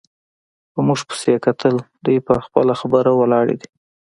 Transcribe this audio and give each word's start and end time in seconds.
په 0.73 0.79
موږ 0.87 0.99
پسې 1.09 1.29
یې 1.33 1.43
کتل، 1.45 1.75
دوی 2.05 2.17
پر 2.27 2.37
خپله 2.45 2.73
خبره 2.81 3.11
ولاړې 3.15 3.55
دي. 3.61 3.69